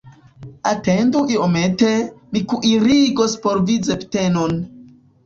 [0.71, 1.91] Atendu iomete,
[2.31, 4.57] mi kuirigos por vi zbitenon!